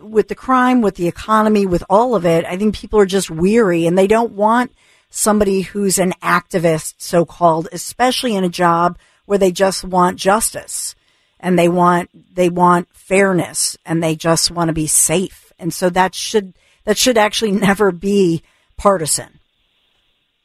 with 0.00 0.26
the 0.26 0.34
crime, 0.34 0.80
with 0.80 0.96
the 0.96 1.06
economy, 1.06 1.66
with 1.66 1.84
all 1.88 2.16
of 2.16 2.26
it, 2.26 2.44
I 2.46 2.56
think 2.56 2.74
people 2.74 2.98
are 2.98 3.06
just 3.06 3.30
weary 3.30 3.86
and 3.86 3.96
they 3.96 4.08
don't 4.08 4.32
want 4.32 4.72
somebody 5.12 5.60
who's 5.60 5.98
an 5.98 6.12
activist, 6.22 6.94
so 6.98 7.24
called, 7.24 7.68
especially 7.70 8.34
in 8.34 8.44
a 8.44 8.48
job 8.48 8.98
where 9.26 9.38
they 9.38 9.52
just 9.52 9.84
want 9.84 10.18
justice 10.18 10.94
and 11.38 11.58
they 11.58 11.68
want, 11.68 12.10
they 12.34 12.48
want 12.48 12.88
fairness 12.94 13.76
and 13.84 14.02
they 14.02 14.16
just 14.16 14.50
want 14.50 14.68
to 14.68 14.72
be 14.72 14.86
safe. 14.86 15.52
And 15.58 15.72
so 15.72 15.90
that 15.90 16.14
should, 16.14 16.54
that 16.84 16.96
should 16.96 17.18
actually 17.18 17.52
never 17.68 17.92
be 17.92 18.42
partisan. 18.76 19.38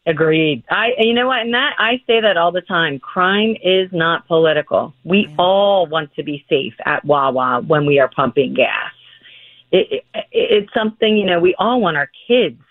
Agreed. 0.05 0.63
I, 0.69 0.91
you 0.99 1.13
know 1.13 1.27
what, 1.27 1.41
and 1.41 1.53
that 1.53 1.73
I 1.77 2.01
say 2.07 2.21
that 2.21 2.37
all 2.37 2.53
the 2.53 2.61
time. 2.61 2.97
Crime 2.97 3.55
is 3.61 3.89
not 3.91 4.25
political. 4.27 4.93
We 5.03 5.33
all 5.37 5.85
want 5.85 6.13
to 6.15 6.23
be 6.23 6.45
safe 6.49 6.75
at 6.85 7.03
Wawa 7.03 7.61
when 7.67 7.85
we 7.85 7.99
are 7.99 8.09
pumping 8.09 8.53
gas. 8.53 8.93
It, 9.69 10.05
it, 10.13 10.25
it's 10.31 10.73
something 10.73 11.17
you 11.17 11.25
know. 11.25 11.41
We 11.41 11.55
all 11.59 11.81
want 11.81 11.97
our 11.97 12.09
kids, 12.25 12.61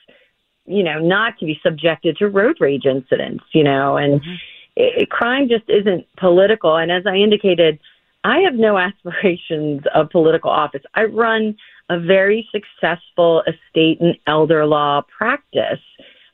you 0.66 0.82
know, 0.82 0.98
not 0.98 1.38
to 1.38 1.46
be 1.46 1.58
subjected 1.62 2.16
to 2.18 2.28
road 2.28 2.56
rage 2.60 2.84
incidents. 2.84 3.44
You 3.52 3.64
know, 3.64 3.96
and 3.96 4.20
mm-hmm. 4.20 4.34
it, 4.76 5.02
it, 5.02 5.10
crime 5.10 5.48
just 5.48 5.64
isn't 5.68 6.06
political. 6.16 6.76
And 6.76 6.90
as 6.90 7.04
I 7.06 7.16
indicated, 7.16 7.78
I 8.24 8.38
have 8.40 8.54
no 8.54 8.78
aspirations 8.78 9.82
of 9.94 10.10
political 10.10 10.50
office. 10.50 10.82
I 10.94 11.04
run 11.04 11.56
a 11.88 12.00
very 12.00 12.48
successful 12.50 13.42
estate 13.46 14.00
and 14.00 14.16
elder 14.26 14.66
law 14.66 15.02
practice, 15.16 15.80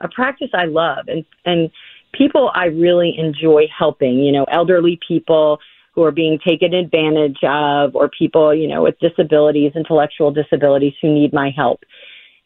a 0.00 0.08
practice 0.08 0.50
I 0.54 0.64
love, 0.64 1.08
and 1.08 1.24
and 1.44 1.70
people 2.12 2.50
I 2.54 2.66
really 2.66 3.14
enjoy 3.18 3.66
helping. 3.76 4.18
You 4.18 4.32
know, 4.32 4.44
elderly 4.44 4.98
people 5.06 5.58
who 5.94 6.02
are 6.04 6.10
being 6.10 6.38
taken 6.46 6.72
advantage 6.72 7.36
of, 7.42 7.94
or 7.94 8.08
people 8.08 8.54
you 8.54 8.66
know 8.66 8.82
with 8.82 8.98
disabilities, 8.98 9.72
intellectual 9.74 10.30
disabilities 10.30 10.94
who 11.00 11.12
need 11.12 11.32
my 11.32 11.50
help. 11.54 11.84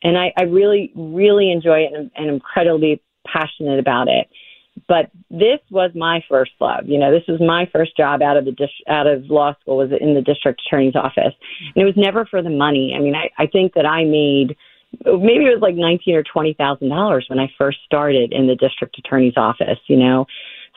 And 0.07 0.17
I, 0.17 0.33
I 0.39 0.45
really, 0.45 0.93
really 0.95 1.51
enjoy 1.51 1.81
it 1.81 1.93
and, 1.93 2.11
and 2.17 2.29
incredibly 2.29 3.03
passionate 3.27 3.79
about 3.79 4.09
it 4.09 4.29
but 4.89 5.11
this 5.31 5.59
was 5.71 5.91
my 5.95 6.23
first 6.29 6.53
love. 6.61 6.87
You 6.87 6.99
know, 6.99 7.11
this 7.11 7.27
was 7.27 7.41
my 7.41 7.69
first 7.73 7.97
job 7.97 8.23
out 8.23 8.37
of 8.37 8.45
the 8.45 8.53
dis- 8.53 8.69
out 8.89 9.07
of 9.07 9.25
law 9.25 9.55
school 9.61 9.79
was 9.79 9.91
in 9.99 10.15
the 10.15 10.21
district 10.21 10.63
attorney's 10.67 10.95
office, 10.95 11.35
and 11.75 11.83
it 11.83 11.85
was 11.85 11.95
never 11.97 12.27
for 12.27 12.43
the 12.43 12.51
money. 12.51 12.95
I 12.97 13.01
mean, 13.01 13.15
I, 13.15 13.31
I 13.39 13.47
think 13.47 13.75
that 13.75 13.87
I 13.87 14.05
made 14.05 14.57
maybe 15.05 15.45
it 15.47 15.55
was 15.55 15.63
like 15.63 15.75
nineteen 15.75 16.15
or 16.15 16.23
twenty 16.23 16.55
thousand 16.55 16.91
dollars 16.91 17.27
when 17.29 17.39
I 17.39 17.51
first 17.59 17.79
started 17.85 18.33
in 18.33 18.47
the 18.47 18.55
district 18.55 18.99
attorney's 18.99 19.37
office. 19.37 19.79
You 19.87 19.97
know, 19.97 20.27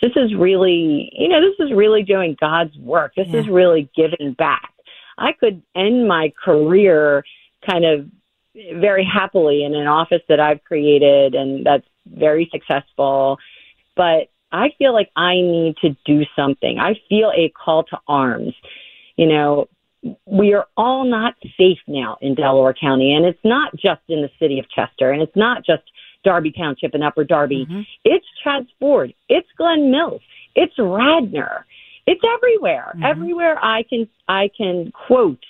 this 0.01 0.11
is 0.15 0.33
really, 0.35 1.11
you 1.13 1.27
know, 1.27 1.41
this 1.41 1.65
is 1.65 1.73
really 1.75 2.03
doing 2.03 2.37
God's 2.39 2.75
work. 2.77 3.13
This 3.15 3.33
is 3.33 3.47
really 3.47 3.89
giving 3.95 4.33
back. 4.33 4.73
I 5.17 5.33
could 5.33 5.61
end 5.75 6.07
my 6.07 6.31
career 6.43 7.23
kind 7.69 7.83
of 7.83 8.07
very 8.55 9.05
happily 9.05 9.63
in 9.63 9.75
an 9.75 9.87
office 9.87 10.21
that 10.27 10.39
I've 10.39 10.63
created 10.63 11.35
and 11.35 11.65
that's 11.65 11.85
very 12.07 12.49
successful 12.51 13.37
but 13.95 14.29
I 14.51 14.69
feel 14.77 14.93
like 14.93 15.09
I 15.15 15.35
need 15.35 15.75
to 15.81 15.95
do 16.05 16.23
something. 16.35 16.79
I 16.79 16.93
feel 17.07 17.31
a 17.35 17.49
call 17.49 17.83
to 17.83 17.99
arms. 18.07 18.53
You 19.17 19.27
know, 19.27 19.67
we 20.25 20.53
are 20.53 20.67
all 20.77 21.03
not 21.03 21.35
safe 21.57 21.79
now 21.87 22.17
in 22.21 22.35
Delaware 22.35 22.73
County, 22.73 23.13
and 23.13 23.25
it's 23.25 23.43
not 23.43 23.73
just 23.73 24.01
in 24.07 24.21
the 24.21 24.29
city 24.39 24.57
of 24.59 24.65
Chester, 24.69 25.11
and 25.11 25.21
it's 25.21 25.35
not 25.35 25.65
just 25.65 25.83
Darby 26.23 26.51
Township 26.51 26.93
and 26.93 27.03
Upper 27.03 27.23
Darby. 27.23 27.67
Mm-hmm. 27.69 27.81
It's 28.05 28.25
Chadds 28.43 28.69
Ford, 28.79 29.13
it's 29.27 29.47
Glen 29.57 29.91
Mills, 29.91 30.21
it's 30.55 30.73
Radnor, 30.79 31.65
it's 32.07 32.21
everywhere. 32.37 32.93
Mm-hmm. 32.95 33.03
Everywhere 33.03 33.63
I 33.63 33.83
can 33.83 34.07
I 34.27 34.49
can 34.57 34.91
quote 35.07 35.43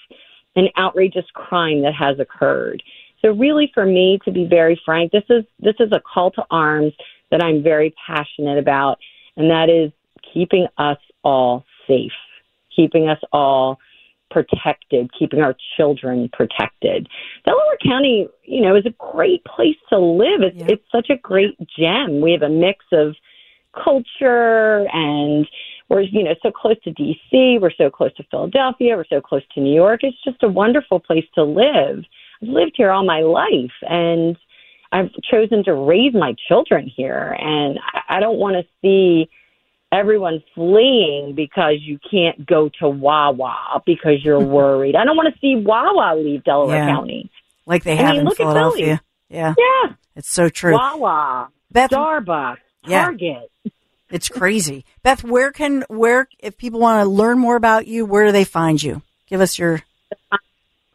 an 0.59 0.69
outrageous 0.77 1.25
crime 1.33 1.81
that 1.81 1.93
has 1.93 2.19
occurred. 2.19 2.83
So 3.21 3.31
really, 3.31 3.69
for 3.73 3.85
me, 3.85 4.19
to 4.25 4.31
be 4.31 4.45
very 4.45 4.79
frank, 4.85 5.11
this 5.11 5.23
is 5.29 5.43
this 5.59 5.75
is 5.79 5.91
a 5.91 5.99
call 5.99 6.31
to 6.31 6.43
arms 6.51 6.93
that 7.31 7.43
I'm 7.43 7.61
very 7.63 7.93
passionate 8.07 8.57
about, 8.57 8.97
and 9.35 9.49
that 9.49 9.69
is 9.69 9.91
keeping 10.33 10.67
us 10.77 10.97
all 11.23 11.65
safe, 11.87 12.11
keeping 12.75 13.07
us 13.09 13.19
all 13.31 13.77
protected, 14.31 15.09
keeping 15.17 15.41
our 15.41 15.55
children 15.75 16.29
protected. 16.31 17.07
Delaware 17.45 17.77
County, 17.83 18.27
you 18.43 18.61
know, 18.61 18.75
is 18.75 18.85
a 18.85 19.11
great 19.11 19.43
place 19.43 19.75
to 19.89 19.97
live. 19.97 20.41
It's, 20.41 20.71
it's 20.71 20.85
such 20.91 21.09
a 21.09 21.17
great 21.17 21.57
gem. 21.77 22.21
We 22.21 22.31
have 22.33 22.43
a 22.43 22.49
mix 22.49 22.85
of 22.91 23.15
culture 23.73 24.87
and 24.93 25.47
we're, 25.89 26.01
you 26.01 26.23
know, 26.23 26.35
so 26.41 26.51
close 26.51 26.79
to 26.83 26.91
DC. 26.91 27.59
We're 27.59 27.71
so 27.77 27.89
close 27.89 28.13
to 28.15 28.23
Philadelphia. 28.29 28.95
We're 28.95 29.05
so 29.09 29.21
close 29.21 29.41
to 29.55 29.59
New 29.61 29.73
York. 29.73 30.01
It's 30.03 30.17
just 30.23 30.43
a 30.43 30.47
wonderful 30.47 30.99
place 30.99 31.25
to 31.35 31.43
live. 31.43 32.03
I've 32.41 32.47
lived 32.47 32.73
here 32.75 32.91
all 32.91 33.03
my 33.03 33.21
life 33.21 33.73
and 33.81 34.37
I've 34.91 35.09
chosen 35.29 35.63
to 35.65 35.73
raise 35.73 36.13
my 36.13 36.35
children 36.47 36.87
here. 36.95 37.35
And 37.39 37.79
I- 38.07 38.19
don't 38.19 38.37
want 38.37 38.55
to 38.55 38.63
see 38.81 39.29
everyone 39.91 40.43
fleeing 40.53 41.33
because 41.35 41.75
you 41.81 41.99
can't 42.09 42.45
go 42.45 42.69
to 42.79 42.87
Wawa 42.89 43.81
because 43.85 44.23
you're 44.23 44.39
mm-hmm. 44.39 44.51
worried. 44.51 44.95
I 44.95 45.03
don't 45.05 45.17
want 45.17 45.33
to 45.33 45.39
see 45.39 45.55
Wawa 45.55 46.15
leave 46.19 46.43
Delaware 46.43 46.77
Yeah. 46.77 46.87
County. 46.95 47.31
Like 47.65 47.83
they 47.83 47.93
I 47.93 47.95
have 47.95 48.11
mean, 48.11 48.19
in 48.21 48.25
look 48.25 48.39
at 48.39 48.43
Philly. 48.43 48.53
Philadelphia. 48.53 49.01
Yeah. 49.29 49.53
Yeah. 49.57 49.93
It's 50.15 50.31
so 50.31 50.49
true. 50.49 50.73
Wawa, 50.73 51.49
Beth- 51.71 51.91
Starbucks, 51.91 52.57
Yeah. 52.85 53.05
Target. 53.05 53.51
It's 54.11 54.29
crazy. 54.29 54.85
Beth, 55.03 55.23
where 55.23 55.51
can 55.51 55.83
where 55.87 56.27
if 56.39 56.57
people 56.57 56.79
want 56.79 57.03
to 57.03 57.09
learn 57.09 57.37
more 57.39 57.55
about 57.55 57.87
you, 57.87 58.05
where 58.05 58.25
do 58.25 58.31
they 58.31 58.43
find 58.43 58.81
you? 58.81 59.01
Give 59.27 59.41
us 59.41 59.59
your 59.59 59.83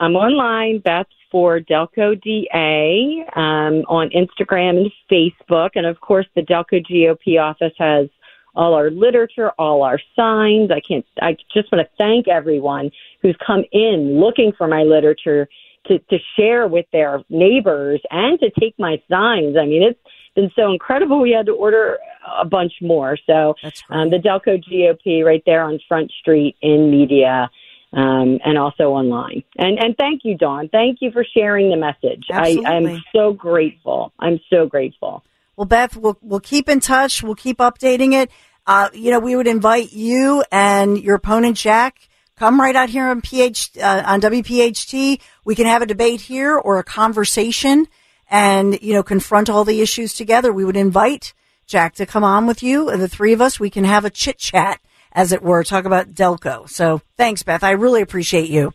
I'm 0.01 0.17
online, 0.17 0.81
Beth 0.81 1.07
for 1.31 1.59
Delco 1.59 2.21
DA, 2.23 3.25
um, 3.35 3.83
on 3.89 4.11
Instagram 4.11 4.79
and 4.79 4.93
Facebook. 5.11 5.71
And 5.75 5.85
of 5.85 6.01
course, 6.01 6.27
the 6.37 6.43
Delco 6.43 6.85
GOP 6.85 7.41
office 7.41 7.73
has 7.79 8.09
all 8.55 8.75
our 8.75 8.89
literature, 8.91 9.51
all 9.59 9.83
our 9.83 9.99
signs. 10.15 10.71
I 10.71 10.81
can't, 10.81 11.05
I 11.21 11.37
just 11.53 11.73
want 11.73 11.85
to 11.85 11.91
thank 11.99 12.29
everyone 12.29 12.93
who's 13.21 13.37
come 13.45 13.65
in 13.73 14.21
looking 14.21 14.53
for 14.57 14.69
my 14.69 14.83
literature 14.85 15.49
to, 15.87 15.99
to 15.99 16.19
share 16.37 16.69
with 16.69 16.87
their 16.93 17.23
neighbors 17.29 18.01
and 18.13 18.39
to 18.39 18.51
take 18.61 18.79
my 18.79 19.03
signs. 19.11 19.57
I 19.57 19.67
mean, 19.67 19.83
it's 19.83 19.99
been 20.35 20.51
so 20.57 20.73
incredible. 20.73 21.21
We 21.21 21.33
had 21.33 21.47
to 21.47 21.53
order 21.53 21.99
a 22.41 22.45
bunch 22.45 22.73
more. 22.81 23.17
So, 23.27 23.55
um, 23.91 24.11
the 24.11 24.19
Delco 24.19 24.63
GOP 24.63 25.25
right 25.25 25.43
there 25.47 25.63
on 25.63 25.79
Front 25.89 26.13
Street 26.21 26.57
in 26.63 26.91
Media. 26.91 27.51
um, 27.93 28.41
and 28.45 28.59
also 28.59 28.91
online. 28.91 29.45
And 29.57 29.79
and 29.79 29.97
thank 29.97 30.23
you, 30.25 30.37
Dawn. 30.37 30.69
Thank 30.69 30.99
you 31.01 31.13
for 31.13 31.25
sharing 31.25 31.71
the 31.71 31.77
message. 31.77 32.25
I, 32.31 32.61
I'm 32.67 33.03
so 33.15 33.33
grateful. 33.33 34.13
I'm 34.19 34.41
so 34.51 34.67
grateful. 34.67 35.23
Well, 35.57 35.67
Beth, 35.67 35.97
we'll 35.97 36.19
we'll 36.21 36.41
keep 36.41 36.69
in 36.69 36.81
touch. 36.81 37.23
We'll 37.23 37.37
keep 37.37 37.59
updating 37.59 38.13
it. 38.13 38.31
Uh, 38.67 38.89
you 38.93 39.11
know, 39.11 39.21
we 39.21 39.37
would 39.37 39.47
invite 39.47 39.93
you 39.93 40.43
and 40.51 40.99
your 40.99 41.17
opponent 41.17 41.57
Jack 41.57 42.09
come 42.37 42.61
right 42.61 42.75
out 42.75 42.89
here 42.89 43.07
on 43.07 43.21
PH 43.21 43.79
uh, 43.79 44.03
on 44.05 44.21
WPHT. 44.21 45.21
We 45.45 45.55
can 45.55 45.67
have 45.67 45.83
a 45.83 45.87
debate 45.87 46.23
here 46.23 46.57
or 46.57 46.79
a 46.79 46.85
conversation, 46.85 47.87
and 48.31 48.81
you 48.83 48.95
know, 48.95 49.03
confront 49.03 49.51
all 49.51 49.65
the 49.65 49.81
issues 49.81 50.15
together. 50.15 50.53
We 50.53 50.65
would 50.65 50.77
invite 50.77 51.35
Jack 51.67 51.95
to 51.97 52.07
come 52.07 52.25
on 52.25 52.47
with 52.47 52.63
you, 52.63 52.89
and 52.89 53.01
the 53.01 53.09
three 53.09 53.33
of 53.33 53.41
us 53.41 53.59
we 53.59 53.71
can 53.71 53.85
have 53.85 54.05
a 54.05 54.11
chit 54.11 54.39
chat, 54.39 54.81
as 55.13 55.33
it 55.33 55.43
were, 55.43 55.65
talk 55.65 55.85
about 55.85 56.13
Delco. 56.15 56.69
So, 56.69 57.01
thanks, 57.17 57.43
Beth. 57.43 57.63
I 57.63 57.71
really 57.71 58.03
appreciate 58.03 58.51
you. 58.51 58.73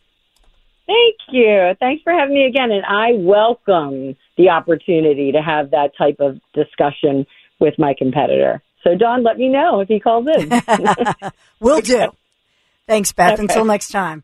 Thank 0.87 1.17
you. 1.31 1.73
Thanks 1.79 2.01
for 2.01 2.11
having 2.11 2.33
me 2.33 2.45
again. 2.45 2.71
And 2.71 2.83
I 2.83 3.11
welcome 3.13 4.15
the 4.37 4.49
opportunity 4.49 5.31
to 5.33 5.41
have 5.41 5.71
that 5.71 5.91
type 5.95 6.15
of 6.19 6.39
discussion 6.53 7.27
with 7.59 7.75
my 7.77 7.93
competitor. 7.95 8.63
So, 8.83 8.95
Dawn, 8.95 9.23
let 9.23 9.37
me 9.37 9.49
know 9.49 9.81
if 9.81 9.87
he 9.87 9.99
calls 9.99 10.27
in. 10.27 10.49
Will 11.59 11.81
do. 11.81 12.09
Thanks, 12.87 13.11
Beth. 13.11 13.33
Okay. 13.33 13.43
Until 13.43 13.65
next 13.65 13.89
time. 13.89 14.23